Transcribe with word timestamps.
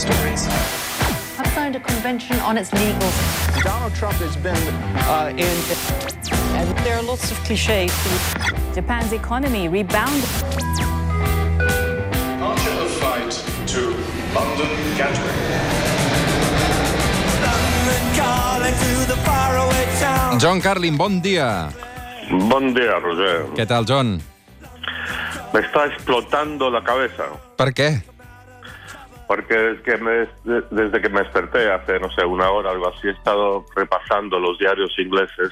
stories. 0.00 0.46
have 1.36 1.46
signed 1.52 1.76
a 1.76 1.80
convention 1.80 2.36
on 2.40 2.56
its 2.56 2.70
legals. 2.70 3.16
Donald 3.62 3.94
Trump 3.94 4.16
has 4.24 4.36
been 4.36 4.64
uh, 5.04 5.28
in. 5.36 5.56
And 6.56 6.68
there 6.84 6.96
are 6.96 7.02
lots 7.02 7.30
of 7.30 7.36
cliches. 7.44 7.92
Japan's 8.74 9.12
economy 9.12 9.68
rebounded. 9.68 10.24
Departure 12.40 12.76
of 12.80 12.90
flight 13.00 13.32
to 13.72 13.80
London 14.34 14.72
Gatwick. 14.96 15.38
John 20.40 20.60
Carlin, 20.62 20.96
bon 20.96 21.20
dia. 21.20 21.68
Buen 22.48 22.72
día, 22.72 22.96
Roger. 22.96 23.44
Què 23.52 23.66
tal, 23.68 23.84
John? 23.84 24.22
Me 25.52 25.60
está 25.60 25.84
explotando 25.84 26.70
la 26.70 26.80
cabeza. 26.80 27.26
Per 27.58 27.74
què? 27.76 28.00
Porque 29.30 29.70
es 29.70 29.80
que 29.82 29.96
me- 29.96 30.26
de- 30.42 30.64
desde 30.72 31.00
que 31.00 31.08
me 31.08 31.20
desperté 31.20 31.70
hace, 31.70 32.00
no 32.00 32.10
sé, 32.10 32.24
una 32.24 32.50
hora 32.50 32.70
o 32.70 32.72
algo 32.72 32.88
así, 32.88 33.06
he 33.06 33.12
estado 33.12 33.64
repasando 33.76 34.40
los 34.40 34.58
diarios 34.58 34.92
ingleses 34.98 35.50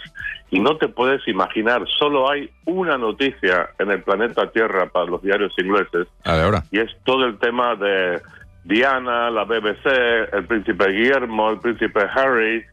y 0.51 0.59
no 0.59 0.77
te 0.79 0.89
puedes 0.89 1.21
imaginar, 1.29 1.85
solo 1.97 2.29
hay 2.29 2.51
una 2.65 2.99
noticia 2.99 3.71
en 3.79 3.93
el 3.93 4.03
planeta 4.03 4.51
Tierra 4.51 4.87
para 4.89 5.07
los 5.07 5.23
diarios 5.23 5.53
ingleses 5.59 6.09
A 6.25 6.35
veure. 6.39 6.59
y 6.73 6.81
es 6.81 6.91
todo 7.05 7.25
el 7.25 7.39
tema 7.39 7.77
de 7.77 8.21
Diana, 8.65 9.31
la 9.31 9.45
BBC, 9.45 9.87
el 10.33 10.45
príncipe 10.49 10.89
Guillermo, 10.91 11.49
el 11.51 11.61
príncipe 11.61 12.01
Harry. 12.17 12.65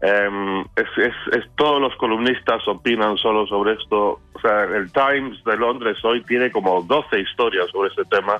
Em, 0.00 0.60
es, 0.76 0.88
es- 0.96 1.36
es- 1.36 1.50
todos 1.56 1.78
los 1.78 1.94
columnistas 1.96 2.66
opinan 2.68 3.18
solo 3.18 3.46
sobre 3.48 3.74
esto. 3.74 4.18
O 4.32 4.40
sea, 4.40 4.64
el 4.64 4.90
Times 4.92 5.44
de 5.44 5.56
Londres 5.58 5.98
hoy 6.04 6.22
tiene 6.22 6.50
como 6.50 6.80
12 6.84 7.20
historias 7.20 7.66
sobre 7.70 7.90
este 7.90 8.04
tema. 8.06 8.38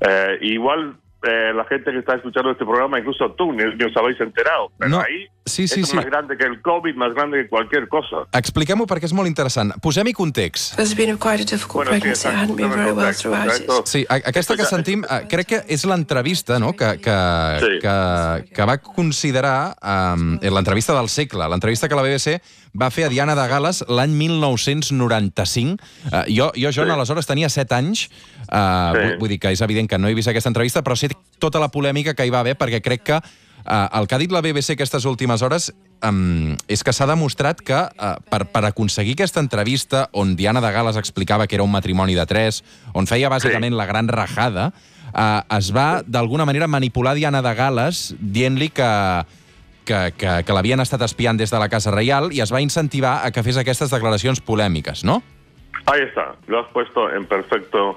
Eh, 0.00 0.38
igual 0.40 0.94
eh, 1.24 1.52
la 1.54 1.64
gente 1.64 1.90
que 1.92 1.98
está 1.98 2.14
escuchando 2.16 2.50
este 2.50 2.64
programa, 2.64 2.98
incluso 2.98 3.30
tú, 3.32 3.52
ni, 3.52 3.64
ni 3.76 3.84
os 3.84 3.96
habéis 3.96 4.20
enterado. 4.20 4.70
Pero 4.78 4.90
No. 4.90 5.00
ahí 5.00 5.26
Sí, 5.44 5.66
sí, 5.66 5.80
es 5.80 5.88
sí. 5.88 5.96
más 5.96 6.04
grande 6.06 6.36
que 6.36 6.44
el 6.44 6.62
COVID, 6.62 6.94
más 6.94 7.12
grande 7.14 7.42
que 7.42 7.48
cualquier 7.48 7.88
cosa. 7.88 8.28
Expliquem-ho 8.32 8.86
perquè 8.86 9.08
és 9.08 9.12
molt 9.12 9.26
interessant. 9.26 9.72
Posem-hi 9.82 10.12
context. 10.14 10.76
This 10.76 10.92
has 10.92 10.96
been 10.96 11.10
a 11.10 11.16
quite 11.18 11.42
a 11.42 11.44
difficult 11.44 11.88
Bueno, 11.88 12.00
sí, 12.14 13.28
exacto. 13.28 13.82
Sí, 13.84 14.06
aquesta 14.08 14.54
que 14.56 14.64
sentim, 14.64 15.02
eh, 15.02 15.26
crec 15.28 15.46
que 15.48 15.60
és 15.66 15.84
l'entrevista 15.84 16.58
no? 16.60 16.72
que, 16.74 16.98
que, 17.02 17.16
Sí. 17.58 17.78
que, 17.82 18.54
que 18.54 18.64
va 18.64 18.78
considerar 18.78 19.74
um, 19.82 20.38
l'entrevista 20.40 20.94
del 20.94 21.08
segle, 21.08 21.48
l'entrevista 21.48 21.88
que 21.88 21.94
la 21.98 22.02
BBC 22.02 22.38
va 22.80 22.90
fer 22.90 23.04
a 23.06 23.08
Diana 23.10 23.34
de 23.34 23.48
Gales 23.48 23.82
l'any 23.88 24.14
1995. 24.14 25.76
Uh, 26.06 26.22
jo, 26.28 26.52
jo, 26.54 26.70
John, 26.72 26.86
Sí. 26.86 26.92
aleshores 26.92 27.26
tenia 27.26 27.48
7 27.48 27.74
anys, 27.74 28.08
uh, 28.50 28.92
Sí. 28.92 28.98
vull, 28.98 29.18
vull 29.20 29.28
dir 29.28 29.38
que 29.40 29.52
és 29.52 29.60
evident 29.60 29.88
que 29.88 29.98
no 29.98 30.08
he 30.08 30.14
vist 30.14 30.28
aquesta 30.28 30.48
entrevista, 30.50 30.82
però 30.82 30.96
sé 30.96 31.08
tota 31.38 31.60
la 31.60 31.68
polèmica 31.70 32.14
que 32.14 32.26
hi 32.26 32.30
va 32.30 32.40
haver, 32.40 32.56
perquè 32.58 32.80
crec 32.82 33.02
que 33.02 33.16
uh, 33.16 33.98
el 33.98 34.06
que 34.06 34.14
ha 34.14 34.18
dit 34.18 34.32
la 34.32 34.40
BBC 34.42 34.74
aquestes 34.74 35.04
últimes 35.04 35.42
hores 35.42 35.72
um, 36.02 36.56
és 36.68 36.82
que 36.82 36.92
s'ha 36.92 37.06
demostrat 37.06 37.60
que 37.62 37.74
uh, 37.78 38.14
per, 38.30 38.46
per 38.50 38.64
aconseguir 38.66 39.14
aquesta 39.14 39.40
entrevista 39.40 40.08
on 40.12 40.34
Diana 40.36 40.60
de 40.60 40.72
Gales 40.72 40.96
explicava 40.96 41.46
que 41.46 41.54
era 41.56 41.62
un 41.64 41.70
matrimoni 41.72 42.14
de 42.14 42.26
tres, 42.26 42.62
on 42.94 43.06
feia 43.06 43.30
bàsicament 43.30 43.72
Sí. 43.72 43.78
la 43.78 43.86
gran 43.86 44.08
rajada, 44.08 44.72
uh, 45.12 45.56
es 45.58 45.70
va 45.74 46.02
d'alguna 46.06 46.44
manera 46.44 46.66
manipular 46.66 47.14
Diana 47.14 47.42
de 47.42 47.54
Gales 47.54 48.14
dient-li 48.18 48.70
que, 48.70 48.90
que, 49.84 50.12
que, 50.16 50.42
que 50.46 50.52
l'havien 50.52 50.80
estat 50.80 51.02
espiant 51.02 51.38
des 51.38 51.50
de 51.50 51.58
la 51.58 51.68
Casa 51.68 51.90
Reial 51.90 52.32
i 52.32 52.40
es 52.40 52.52
va 52.52 52.60
incentivar 52.60 53.20
a 53.24 53.30
que 53.30 53.42
fes 53.42 53.56
aquestes 53.56 53.90
declaracions 53.90 54.40
polèmiques, 54.40 55.04
no? 55.04 55.22
Ahí 55.86 56.02
está, 56.02 56.36
lo 56.46 56.60
has 56.60 56.68
puesto 56.72 57.10
en 57.10 57.26
perfecto 57.26 57.96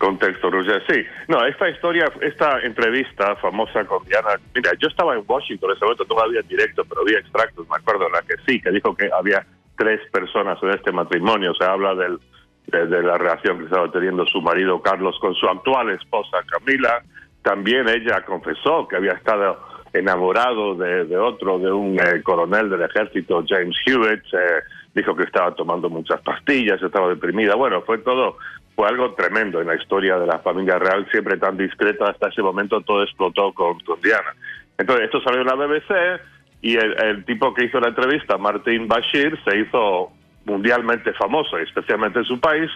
contexto, 0.00 0.50
Roger. 0.50 0.82
Sí, 0.88 1.04
no, 1.28 1.44
esta 1.44 1.68
historia, 1.68 2.06
esta 2.22 2.58
entrevista 2.62 3.36
famosa 3.36 3.84
con 3.84 4.02
Diana, 4.06 4.40
mira, 4.54 4.72
yo 4.78 4.88
estaba 4.88 5.14
en 5.14 5.22
Washington 5.26 5.70
en 5.70 5.76
ese 5.76 5.84
momento, 5.84 6.06
no 6.08 6.28
vi 6.30 6.38
en 6.38 6.48
directo, 6.48 6.84
pero 6.88 7.04
vi 7.04 7.14
extractos, 7.14 7.68
me 7.68 7.76
acuerdo, 7.76 8.06
en 8.06 8.12
la 8.12 8.22
que 8.22 8.34
sí, 8.46 8.60
que 8.60 8.70
dijo 8.70 8.96
que 8.96 9.10
había 9.12 9.46
tres 9.76 10.00
personas 10.10 10.58
en 10.62 10.70
este 10.70 10.90
matrimonio, 10.90 11.54
se 11.54 11.64
habla 11.64 11.94
del, 11.94 12.18
de, 12.66 12.86
de 12.86 13.02
la 13.02 13.18
relación 13.18 13.58
que 13.58 13.64
estaba 13.66 13.90
teniendo 13.92 14.26
su 14.26 14.40
marido 14.40 14.80
Carlos 14.80 15.16
con 15.20 15.34
su 15.34 15.46
actual 15.46 15.90
esposa 15.90 16.38
Camila, 16.46 17.02
también 17.42 17.88
ella 17.88 18.22
confesó 18.24 18.88
que 18.88 18.96
había 18.96 19.12
estado 19.12 19.58
enamorado 19.92 20.74
de, 20.76 21.04
de 21.04 21.16
otro, 21.16 21.58
de 21.58 21.70
un 21.70 21.98
eh, 21.98 22.22
coronel 22.22 22.70
del 22.70 22.82
ejército, 22.82 23.44
James 23.46 23.76
Hewitt, 23.86 24.22
eh, 24.32 24.62
dijo 24.94 25.14
que 25.14 25.24
estaba 25.24 25.54
tomando 25.54 25.88
muchas 25.88 26.20
pastillas, 26.22 26.82
estaba 26.82 27.08
deprimida. 27.08 27.54
Bueno, 27.54 27.82
fue 27.82 27.98
todo, 27.98 28.38
fue 28.80 28.88
algo 28.88 29.12
tremendo 29.12 29.60
en 29.60 29.66
la 29.66 29.74
historia 29.74 30.18
de 30.18 30.26
la 30.26 30.38
familia 30.38 30.78
real, 30.78 31.06
siempre 31.10 31.36
tan 31.36 31.54
discreta, 31.58 32.06
hasta 32.06 32.28
ese 32.28 32.40
momento 32.40 32.80
todo 32.80 33.02
explotó 33.02 33.52
con, 33.52 33.78
con 33.80 34.00
Diana. 34.00 34.34
Entonces, 34.78 35.04
esto 35.04 35.20
salió 35.20 35.42
en 35.42 35.48
la 35.48 35.54
BBC 35.54 36.22
y 36.62 36.78
el, 36.78 36.98
el 37.02 37.24
tipo 37.26 37.52
que 37.52 37.66
hizo 37.66 37.78
la 37.78 37.88
entrevista, 37.88 38.38
Martin 38.38 38.88
Bashir, 38.88 39.38
se 39.44 39.58
hizo 39.58 40.10
mundialmente 40.46 41.12
famoso, 41.12 41.58
especialmente 41.58 42.20
en 42.20 42.24
su 42.24 42.40
país, 42.40 42.70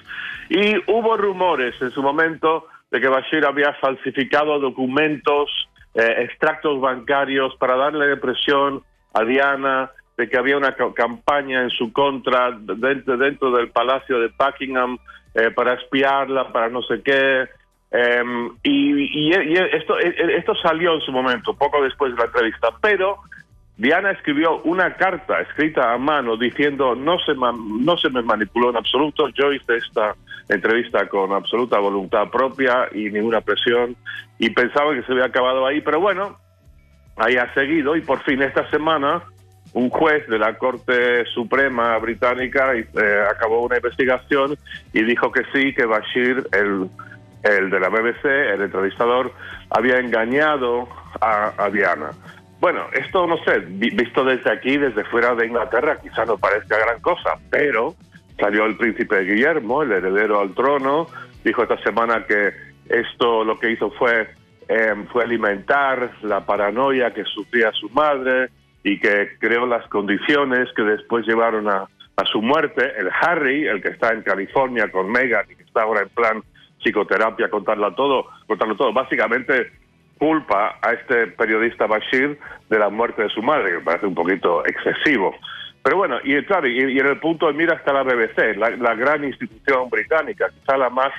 y 0.51 0.77
hubo 0.93 1.17
rumores 1.17 1.75
en 1.81 1.91
su 1.91 2.03
momento 2.03 2.67
de 2.91 3.01
que 3.01 3.09
Bashir 3.09 3.47
había 3.47 3.73
falsificado 3.81 4.61
documentos, 4.61 5.71
eh, 5.95 6.17
extractos 6.19 6.83
bancarios 6.83 7.57
para 7.57 7.77
darle 7.77 8.09
depresión 8.09 8.83
a 9.15 9.25
Diana, 9.25 9.91
de 10.17 10.29
que 10.29 10.37
había 10.39 10.57
una 10.57 10.75
ca- 10.75 10.93
campaña 10.95 11.63
en 11.63 11.71
su 11.71 11.93
contra 11.93 12.51
dentro, 12.53 13.17
dentro 13.17 13.51
del 13.53 13.69
Palacio 13.71 14.21
de 14.21 14.31
Buckingham 14.39 14.99
eh, 15.35 15.51
para 15.51 15.75
espiarla, 15.75 16.53
para 16.53 16.69
no 16.69 16.83
sé 16.83 17.03
qué. 17.03 17.49
Em, 17.91 18.51
y, 18.63 18.93
y- 19.03 19.29
y 19.35 19.57
esto, 19.57 19.99
e- 19.99 20.37
esto 20.37 20.55
salió 20.57 20.95
en 20.95 21.01
su 21.01 21.13
momento, 21.13 21.55
poco 21.55 21.83
después 21.83 22.13
de 22.13 22.19
la 22.19 22.25
entrevista, 22.27 22.69
pero 22.81 23.19
Diana 23.77 24.13
escribió 24.13 24.59
una 24.63 24.95
carta 24.95 25.41
escrita 25.41 25.93
a 25.93 25.99
mano 25.99 26.37
diciendo 26.37 26.95
no 26.95 27.19
se, 27.21 27.35
no 27.35 27.97
se 27.99 28.09
me 28.11 28.23
manipuló 28.23 28.71
en 28.71 28.77
absoluto, 28.77 29.29
yo 29.31 29.53
hice 29.53 29.77
esta 29.77 30.15
entrevista 30.49 31.09
con 31.09 31.33
absoluta 31.33 31.79
voluntad 31.81 32.29
propia 32.31 32.89
y 32.93 33.11
ninguna 33.11 33.41
presión 33.41 33.97
y 34.39 34.51
pensaba 34.51 34.95
que 34.95 35.03
se 35.03 35.13
había 35.13 35.25
acabado 35.25 35.67
ahí, 35.67 35.81
pero 35.81 35.99
bueno, 36.01 36.37
ahí 37.17 37.37
ha 37.37 37.53
seguido 37.55 37.97
y 37.97 38.01
por 38.03 38.23
fin 38.23 38.43
esta 38.43 38.69
semana 38.71 39.23
un 39.75 39.91
juez 39.91 40.27
de 40.29 40.39
la 40.39 40.57
Corte 40.57 41.25
Suprema 41.27 41.99
británica 41.99 42.75
eh, 42.75 42.85
acabó 43.31 43.61
una 43.67 43.77
investigación 43.77 44.57
y 44.93 45.03
dijo 45.05 45.31
que 45.33 45.43
sí, 45.53 45.75
que 45.75 45.85
Bashir, 45.85 46.47
el, 46.53 46.89
el 47.43 47.71
de 47.71 47.81
la 47.81 47.89
BBC, 47.89 48.25
el 48.25 48.63
entrevistador, 48.63 49.33
había 49.71 49.99
engañado 49.99 50.89
a, 51.21 51.69
Diana. 51.71 52.11
Bueno, 52.61 52.87
esto 52.93 53.27
no 53.27 53.37
sé, 53.45 53.59
vi- 53.67 53.91
visto 53.91 54.25
desde 54.25 54.51
aquí, 54.53 54.77
desde 54.79 55.05
fuera 55.05 55.35
de 55.35 55.47
Inglaterra, 55.47 55.99
quizá 56.01 56.25
no 56.25 56.39
parezca 56.39 56.79
gran 56.79 57.01
cosa, 57.01 57.35
pero 57.51 57.95
salió 58.39 58.65
el 58.67 58.77
príncipe 58.77 59.21
Guillermo, 59.25 59.83
el 59.83 59.93
heredero 59.93 60.41
al 60.41 60.55
trono, 60.55 61.09
dijo 61.45 61.63
esta 61.63 61.79
semana 61.83 62.25
que 62.27 62.53
esto 62.89 63.45
lo 63.45 63.59
que 63.59 63.71
hizo 63.73 63.91
fue, 63.91 64.29
eh, 64.69 64.95
fue 65.13 65.25
alimentar 65.25 66.11
la 66.23 66.47
paranoia 66.47 67.13
que 67.13 67.25
sufría 67.25 67.71
su 67.73 67.89
madre 67.91 68.49
y 68.85 69.01
que 69.01 69.31
creó 69.41 69.67
las 69.67 69.89
condiciones 69.89 70.69
que 70.77 70.83
después 70.83 71.27
llevaron 71.27 71.69
a, 71.69 71.89
a 72.17 72.25
su 72.27 72.41
muerte. 72.41 72.93
El 72.97 73.11
Harry, 73.21 73.67
el 73.67 73.83
que 73.83 73.89
está 73.89 74.13
en 74.13 74.23
California 74.23 74.91
con 74.93 75.11
Meghan 75.11 75.47
y 75.51 75.57
que 75.57 75.63
está 75.65 75.83
ahora 75.83 76.03
en 76.03 76.11
plan 76.11 76.43
psicoterapia, 76.83 77.49
contarlo 77.49 77.93
todo, 77.95 78.27
contarlo 78.47 78.77
todo, 78.77 78.93
básicamente 78.93 79.73
culpa 80.19 80.79
a 80.83 80.93
este 80.93 81.29
periodista 81.29 81.87
Bashir 81.87 82.39
de 82.69 82.79
la 82.79 82.91
muerte 82.91 83.23
de 83.23 83.31
su 83.31 83.43
madre, 83.43 83.71
que 83.71 83.79
me 83.79 83.85
parece 83.85 84.07
un 84.07 84.15
poquito 84.15 84.65
excesivo. 84.67 85.35
Pero 85.83 85.97
bueno, 85.97 86.19
y 86.23 86.41
claro, 86.45 86.67
y, 86.69 86.79
y 86.79 86.99
en 86.99 87.07
el 87.07 87.19
punto 87.19 87.47
de 87.47 87.55
mira 87.55 87.75
está 87.75 87.93
la 87.93 88.03
BBC, 88.03 88.57
la, 88.57 88.71
la 88.71 88.95
gran 88.95 89.25
institución 89.25 89.89
británica, 89.91 90.49
quizá 90.51 90.77
la 90.77 90.91
más 90.91 91.13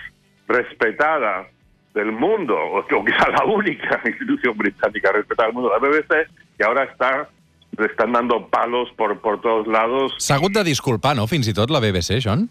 respetada 0.47 1.47
del 1.93 2.11
mundo, 2.11 2.56
o, 2.57 2.79
o 2.79 3.06
quizá 3.06 3.29
la 3.29 3.45
única 3.45 4.01
institución 4.06 4.56
británica 4.56 5.11
respetada 5.11 5.47
del 5.47 5.56
mundo, 5.56 5.71
la 5.71 5.79
BBC, 5.79 6.27
que 6.57 6.63
ahora 6.63 6.83
está 6.83 7.27
le 7.77 7.86
están 7.88 8.12
dando 8.12 8.48
palos 8.48 8.89
por, 8.98 9.19
por 9.19 9.42
todos 9.42 9.68
lados 9.68 10.13
S'ha 10.18 10.36
hagut 10.36 10.54
de 10.54 10.63
disculpar, 10.63 11.16
no?, 11.16 11.27
fins 11.27 11.48
i 11.48 11.54
tot, 11.54 11.69
la 11.69 11.80
BBC, 11.80 12.22
John? 12.24 12.50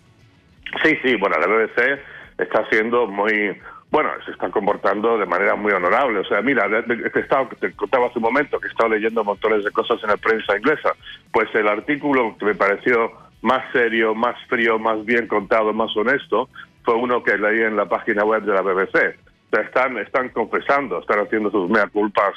Sí, 0.83 0.97
sí, 1.03 1.17
bueno, 1.17 1.37
la 1.39 1.47
BBC 1.47 2.01
está 2.39 2.69
siendo 2.69 3.07
muy, 3.07 3.57
bueno, 3.91 4.11
se 4.25 4.33
está 4.33 4.51
comportando 4.51 5.19
de 5.19 5.27
manera 5.27 5.55
muy 5.55 5.73
honorable. 5.73 6.19
O 6.19 6.25
sea, 6.25 6.43
mira, 6.43 6.67
te, 6.85 7.21
estaba, 7.21 7.49
te 7.49 7.73
contaba 7.73 8.07
hace 8.07 8.19
un 8.19 8.25
momento 8.25 8.59
que 8.59 8.67
he 8.67 8.71
estado 8.71 8.91
leyendo 8.91 9.23
montones 9.23 9.65
de 9.65 9.71
cosas 9.71 10.03
en 10.03 10.11
la 10.11 10.17
prensa 10.17 10.57
inglesa. 10.57 10.95
Pues 11.33 11.49
el 11.55 11.69
artículo 11.69 12.37
que 12.37 12.47
me 12.47 12.55
pareció 12.55 13.13
más 13.43 13.63
serio, 13.73 14.15
más 14.15 14.37
frío, 14.49 14.79
más 14.79 15.05
bien 15.05 15.29
contado, 15.29 15.73
más 15.73 15.97
honesto, 15.97 16.49
fue 16.83 16.95
uno 16.95 17.23
que 17.23 17.39
leí 17.39 17.63
en 17.63 17.77
la 17.77 17.87
página 17.87 18.25
web 18.25 18.43
de 18.43 18.53
la 18.53 18.63
BBC. 18.63 18.97
O 18.97 19.57
sea, 19.57 19.63
están, 19.63 19.99
están 19.99 20.31
confesando, 20.31 20.99
están 20.99 21.21
haciendo 21.21 21.51
sus 21.51 21.71
mea 21.71 21.87
culpas 21.87 22.35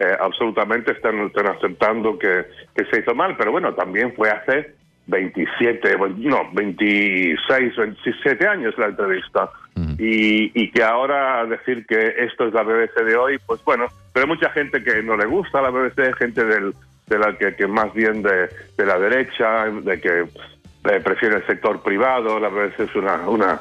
eh, 0.00 0.16
absolutamente, 0.18 0.92
están, 0.92 1.26
están 1.26 1.48
aceptando 1.48 2.18
que, 2.18 2.46
que 2.74 2.86
se 2.86 3.00
hizo 3.00 3.14
mal, 3.14 3.36
pero 3.36 3.52
bueno, 3.52 3.74
también 3.74 4.14
fue 4.14 4.30
hace 4.30 4.74
27, 5.08 5.96
bueno, 5.96 6.16
no, 6.18 6.50
26, 6.52 7.76
27 7.76 8.48
años 8.48 8.74
la 8.78 8.86
entrevista. 8.86 9.50
y, 9.98 10.50
y 10.58 10.70
que 10.70 10.82
ahora 10.82 11.44
decir 11.44 11.84
que 11.86 12.14
esto 12.18 12.46
es 12.46 12.54
la 12.54 12.62
BBC 12.62 13.04
de 13.04 13.16
hoy, 13.16 13.38
pues 13.46 13.62
bueno, 13.64 13.88
pero 14.14 14.24
hay 14.24 14.28
mucha 14.28 14.50
gente 14.50 14.82
que 14.82 15.02
no 15.02 15.18
le 15.18 15.26
gusta 15.26 15.60
la 15.60 15.68
BBC, 15.68 16.14
gente 16.16 16.46
del, 16.46 16.74
de 17.06 17.18
la 17.18 17.36
que, 17.36 17.54
que 17.54 17.66
más 17.66 17.92
bien 17.92 18.22
de, 18.22 18.48
de 18.78 18.86
la 18.86 18.98
derecha, 18.98 19.66
de 19.66 20.00
que 20.00 20.20
eh, 20.20 21.00
prefiere 21.04 21.36
el 21.36 21.46
sector 21.46 21.82
privado, 21.82 22.40
la 22.40 22.48
BBC 22.48 22.80
es 22.80 22.94
una, 22.96 23.28
una 23.28 23.60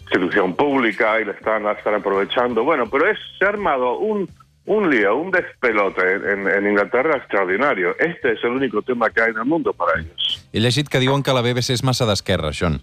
institución 0.00 0.56
pública 0.56 1.20
y 1.20 1.24
la 1.24 1.32
están, 1.32 1.62
la 1.62 1.72
están 1.72 1.94
aprovechando. 1.94 2.64
Bueno, 2.64 2.86
pero 2.90 3.08
es, 3.08 3.18
se 3.38 3.44
ha 3.44 3.50
armado 3.50 3.98
un, 3.98 4.28
un 4.68 4.90
lío, 4.90 5.16
un 5.16 5.30
despelote 5.30 6.02
en, 6.32 6.46
en 6.46 6.66
Inglaterra 6.68 7.16
extraordinario. 7.16 7.96
Este 7.98 8.32
es 8.32 8.44
el 8.44 8.50
único 8.50 8.82
tema 8.82 9.08
que 9.10 9.22
hay 9.22 9.30
en 9.30 9.38
el 9.38 9.44
mundo 9.46 9.72
para 9.72 9.98
ellos. 10.00 10.46
He 10.52 10.60
llegit 10.60 10.88
que 10.88 11.00
diuen 11.00 11.22
que 11.22 11.32
la 11.32 11.40
BBC 11.42 11.70
és 11.76 11.82
massa 11.84 12.04
d'esquerra, 12.06 12.50
John. 12.52 12.80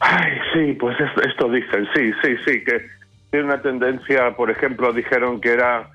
Ay, 0.00 0.32
sí, 0.52 0.72
pues 0.80 0.98
esto, 1.00 1.22
esto 1.22 1.48
dicen, 1.50 1.86
sí, 1.94 2.12
sí, 2.22 2.36
sí, 2.46 2.64
que 2.64 2.86
tiene 3.30 3.46
una 3.46 3.62
tendencia, 3.62 4.34
por 4.34 4.50
ejemplo, 4.50 4.92
dijeron 4.92 5.40
que 5.40 5.50
era 5.52 5.88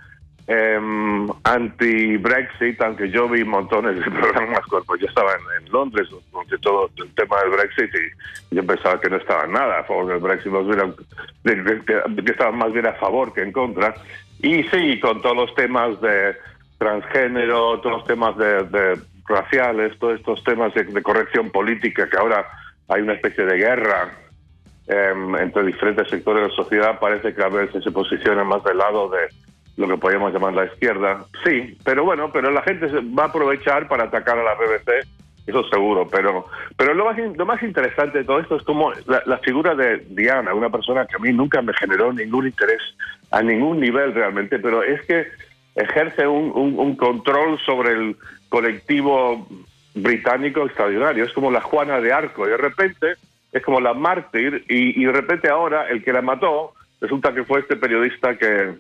em, 0.48 1.28
anti-Brexit, 1.44 2.82
aunque 2.82 3.10
yo 3.10 3.28
vi 3.28 3.44
montones 3.44 3.96
de 4.00 4.10
programas 4.22 4.62
cuando 4.70 4.96
yo 4.96 5.08
estaba 5.08 5.32
en, 5.34 5.66
en 5.66 5.72
Londres 5.72 6.08
durante 6.32 6.58
todo 6.60 6.90
el 6.98 7.14
tema 7.16 7.42
del 7.42 7.52
Brexit 7.52 7.90
y 8.52 8.56
yo 8.56 8.66
pensaba 8.66 9.00
que 9.02 9.10
no 9.10 9.18
estaban 9.18 9.52
nada 9.52 9.80
a 9.80 9.84
favor 9.84 10.08
del 10.08 10.20
Brexit, 10.20 10.52
más 10.52 10.66
bien, 10.66 10.96
de- 11.44 11.56
de- 11.64 11.82
que, 11.86 12.24
que 12.24 12.32
estaban 12.32 12.58
más 12.58 12.72
bien 12.72 12.88
a 12.88 12.94
favor 12.94 13.34
que 13.34 13.42
en 13.42 13.52
contra. 13.52 13.94
Y 14.40 14.64
sí, 14.64 15.00
con 15.00 15.22
todos 15.22 15.36
los 15.36 15.56
temas 15.56 16.00
de 16.02 16.36
transgénero, 16.78 17.80
todos 17.80 17.98
los 17.98 18.06
temas 18.06 18.38
de, 18.38 18.64
de 18.64 19.00
raciales, 19.28 19.98
todos 20.00 20.20
estos 20.20 20.44
temas 20.44 20.74
de, 20.74 21.04
corrección 21.04 21.50
política, 21.50 22.10
que 22.10 22.18
ahora 22.18 22.46
hay 22.88 23.02
una 23.02 23.14
especie 23.14 23.46
de 23.46 23.58
guerra 23.58 24.12
em, 24.88 25.36
entre 25.36 25.66
diferentes 25.66 26.08
sectores 26.10 26.44
de 26.44 26.50
la 26.50 26.56
sociedad, 26.56 27.00
parece 27.00 27.34
que 27.34 27.44
a 27.44 27.50
veces 27.50 27.84
se 27.84 27.92
posiciona 27.92 28.44
más 28.44 28.64
del 28.64 28.78
lado 28.78 29.10
de 29.10 29.28
lo 29.76 29.88
que 29.88 29.98
podríamos 29.98 30.34
llamar 30.34 30.54
la 30.54 30.66
izquierda. 30.66 31.26
Sí, 31.44 31.78
pero 31.84 32.04
bueno, 32.04 32.32
pero 32.32 32.50
la 32.52 32.62
gente 32.64 32.88
va 32.88 33.24
a 33.24 33.28
aprovechar 33.28 33.88
para 33.88 34.06
atacar 34.06 34.40
a 34.40 34.44
la 34.44 34.56
BBC, 34.56 35.06
eso 35.48 35.64
seguro, 35.70 36.08
pero 36.10 36.46
pero 36.76 36.94
lo 36.94 37.06
más, 37.06 37.18
lo 37.18 37.46
más 37.46 37.64
interesante 37.64 38.20
de 38.20 38.24
todo 38.26 38.40
esto 38.40 38.58
es 38.58 38.64
como 38.64 38.92
la, 39.08 39.24
la 39.26 39.38
figura 39.40 39.74
de 39.76 40.06
Diana, 40.10 40.54
una 40.54 40.70
persona 40.70 41.06
que 41.06 41.16
a 41.16 41.20
mí 41.20 41.32
nunca 41.34 41.62
me 41.62 41.74
generó 41.74 42.12
ningún 42.14 42.48
interés 42.48 42.82
a 43.32 43.42
ningún 43.42 43.80
nivel 43.80 44.14
realmente, 44.14 44.60
pero 44.60 44.84
es 44.84 45.02
que 45.06 45.28
ejerce 45.76 46.28
un, 46.28 46.52
un- 46.54 46.78
un 46.78 46.96
control 46.96 47.60
sobre 47.66 47.92
el 47.94 48.16
colectivo 48.50 49.48
británico 49.96 50.66
extraordinario. 50.66 51.24
Es 51.24 51.34
como 51.34 51.50
la 51.52 51.62
Juana 51.62 52.00
de 52.02 52.12
Arco, 52.14 52.46
y 52.48 52.52
de 52.52 52.58
repente 52.58 53.14
es 53.52 53.64
como 53.64 53.80
la 53.80 53.94
mártir, 53.94 54.66
y, 54.68 55.02
y 55.02 55.06
de 55.06 55.12
repente 55.12 55.50
ahora 55.50 55.88
el 55.90 56.04
que 56.04 56.14
la 56.14 56.22
mató 56.22 56.74
resulta 57.02 57.34
que 57.34 57.44
fue 57.44 57.62
este 57.62 57.76
periodista 57.78 58.38
que, 58.38 58.74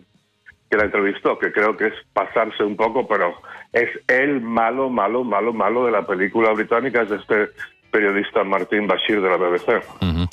que 0.69 0.77
la 0.77 0.85
entrevistó, 0.85 1.37
que 1.39 1.51
creo 1.51 1.77
que 1.77 1.87
es 1.87 1.93
pasarse 2.13 2.63
un 2.63 2.75
poco, 2.75 3.07
pero 3.07 3.35
es 3.73 3.89
el 4.07 4.41
malo, 4.41 4.89
malo, 4.89 5.23
malo, 5.23 5.53
malo 5.53 5.85
de 5.85 5.91
la 5.91 6.05
película 6.05 6.51
británica, 6.51 7.03
es 7.03 7.11
este 7.11 7.49
periodista 7.91 8.43
Martín 8.43 8.87
Bashir 8.87 9.21
de 9.21 9.29
la 9.29 9.37
BBC. 9.37 9.81
Mhm. 10.01 10.27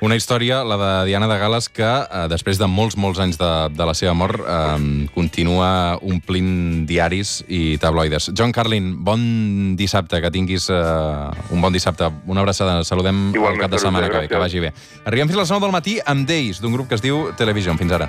Una 0.00 0.16
història, 0.16 0.64
la 0.64 0.78
de 0.80 1.08
Diana 1.10 1.28
de 1.28 1.36
Gales, 1.38 1.68
que 1.68 1.84
eh, 1.84 2.26
després 2.32 2.56
de 2.56 2.64
molts, 2.64 2.96
molts 2.96 3.18
anys 3.20 3.36
de, 3.36 3.48
de 3.76 3.84
la 3.84 3.92
seva 3.92 4.14
mort 4.16 4.40
eh, 4.40 5.08
continua 5.12 5.98
omplint 6.00 6.86
diaris 6.88 7.42
i 7.52 7.76
tabloides. 7.76 8.30
John 8.32 8.48
Carlin, 8.56 8.94
bon 9.04 9.76
dissabte, 9.76 10.22
que 10.24 10.30
tinguis 10.32 10.70
eh, 10.72 11.52
un 11.52 11.60
bon 11.60 11.76
dissabte. 11.76 12.08
Una 12.24 12.40
abraçada, 12.40 12.78
saludem 12.88 13.34
Igualment, 13.34 13.58
el 13.58 13.66
cap 13.66 13.74
de 13.76 13.82
setmana 13.82 14.08
que 14.08 14.24
ve, 14.24 14.30
que 14.32 14.40
vagi 14.40 14.64
bé. 14.64 14.72
Arribem 15.04 15.28
fins 15.28 15.36
a 15.36 15.42
les 15.42 15.52
9 15.52 15.66
del 15.66 15.76
matí 15.76 15.98
amb 16.00 16.24
Days, 16.24 16.62
d'un 16.64 16.72
grup 16.72 16.88
que 16.88 16.96
es 16.96 17.04
diu 17.04 17.34
Television. 17.36 17.76
Fins 17.76 17.92
ara. 17.92 17.98